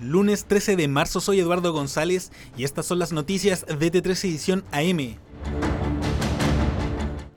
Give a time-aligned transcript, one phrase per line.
[0.00, 4.64] lunes 13 de marzo, soy Eduardo González y estas son las noticias de T13 Edición
[4.72, 5.16] AM.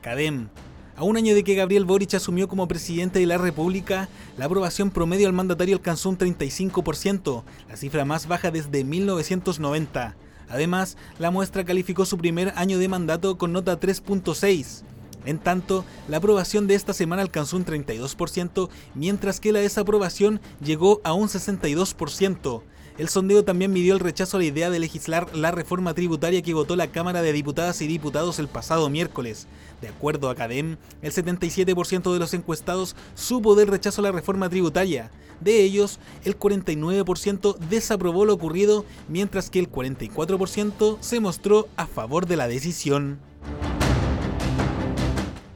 [0.00, 0.48] CADEM.
[0.94, 4.90] A un año de que Gabriel Boric asumió como presidente de la República, la aprobación
[4.90, 10.14] promedio al mandatario alcanzó un 35%, la cifra más baja desde 1990.
[10.48, 14.82] Además, la muestra calificó su primer año de mandato con nota 3.6.
[15.24, 21.00] En tanto, la aprobación de esta semana alcanzó un 32%, mientras que la desaprobación llegó
[21.04, 22.62] a un 62%.
[22.98, 26.52] El sondeo también midió el rechazo a la idea de legislar la reforma tributaria que
[26.52, 29.46] votó la Cámara de Diputadas y Diputados el pasado miércoles.
[29.80, 34.50] De acuerdo a CADEM, el 77% de los encuestados supo del rechazo a la reforma
[34.50, 35.10] tributaria.
[35.40, 42.26] De ellos, el 49% desaprobó lo ocurrido, mientras que el 44% se mostró a favor
[42.26, 43.18] de la decisión.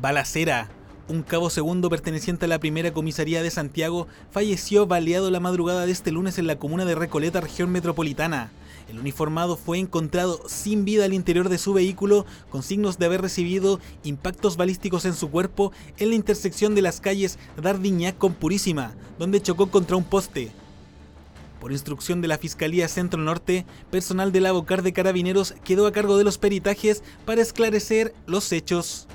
[0.00, 0.68] Balacera.
[1.08, 5.92] Un cabo segundo perteneciente a la primera comisaría de Santiago falleció baleado la madrugada de
[5.92, 8.52] este lunes en la comuna de Recoleta, región metropolitana.
[8.88, 13.22] El uniformado fue encontrado sin vida al interior de su vehículo, con signos de haber
[13.22, 18.92] recibido impactos balísticos en su cuerpo en la intersección de las calles Dardiñac con Purísima,
[19.18, 20.52] donde chocó contra un poste.
[21.60, 26.18] Por instrucción de la Fiscalía Centro Norte, personal del Abocar de Carabineros quedó a cargo
[26.18, 29.08] de los peritajes para esclarecer los hechos.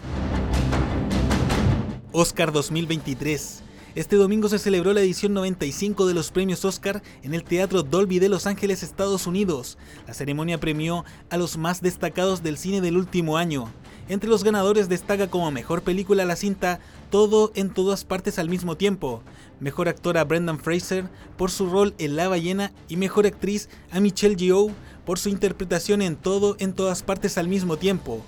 [2.16, 3.64] Oscar 2023.
[3.96, 8.20] Este domingo se celebró la edición 95 de los premios Oscar en el Teatro Dolby
[8.20, 9.80] de Los Ángeles, Estados Unidos.
[10.08, 13.68] La ceremonia premió a los más destacados del cine del último año.
[14.10, 18.78] Entre los ganadores destaca como mejor película la cinta Todo en todas partes al mismo
[18.78, 19.24] tiempo.
[19.60, 24.00] Mejor actor a Brendan Fraser por su rol en La ballena y mejor actriz a
[24.00, 24.72] Michelle Yeoh
[25.04, 28.24] por su interpretación en Todo en todas partes al mismo tiempo.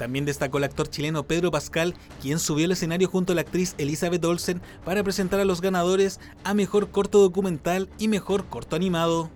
[0.00, 3.74] También destacó el actor chileno Pedro Pascal, quien subió al escenario junto a la actriz
[3.76, 9.28] Elizabeth Olsen para presentar a los ganadores a Mejor Corto Documental y Mejor Corto Animado.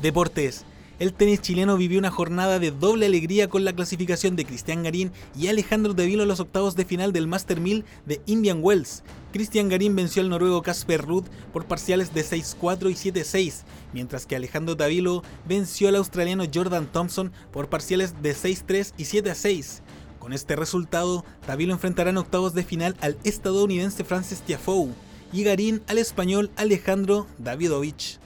[0.00, 0.64] Deportes.
[1.00, 5.12] El tenis chileno vivió una jornada de doble alegría con la clasificación de Cristian Garín
[5.34, 9.02] y Alejandro Davilo a los octavos de final del Master 1000 de Indian Wells.
[9.32, 11.24] Cristian Garín venció al noruego Casper Ruud
[11.54, 13.62] por parciales de 6-4 y 7-6,
[13.94, 19.80] mientras que Alejandro Davilo venció al australiano Jordan Thompson por parciales de 6-3 y 7-6.
[20.18, 24.90] Con este resultado, Davilo enfrentará en octavos de final al estadounidense Francis Tiafoe
[25.32, 28.20] y Garín al español Alejandro Davidovich.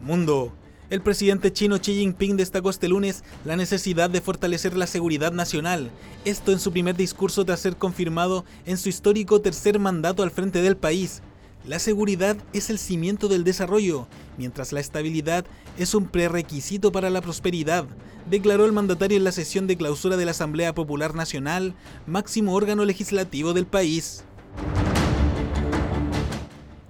[0.00, 0.52] Mundo.
[0.90, 5.90] El presidente chino Xi Jinping destacó este lunes la necesidad de fortalecer la seguridad nacional,
[6.24, 10.62] esto en su primer discurso tras ser confirmado en su histórico tercer mandato al frente
[10.62, 11.22] del país.
[11.64, 15.44] La seguridad es el cimiento del desarrollo, mientras la estabilidad
[15.78, 17.84] es un prerequisito para la prosperidad,
[18.28, 21.74] declaró el mandatario en la sesión de clausura de la Asamblea Popular Nacional,
[22.06, 24.24] máximo órgano legislativo del país.